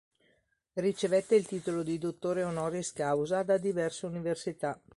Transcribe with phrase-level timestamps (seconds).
[0.79, 4.81] Ricevette il titolo di Dottore Honoris Causa da diverse università.